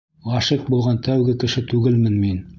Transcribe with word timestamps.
Ғашиҡ 0.29 0.63
булған 0.71 0.97
тәүге 1.09 1.37
кеше 1.45 1.65
түгелмен 1.75 2.19
мин 2.27 2.47